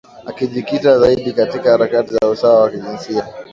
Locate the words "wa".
2.61-2.71